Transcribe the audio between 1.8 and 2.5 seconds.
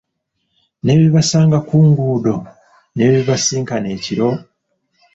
nguudo,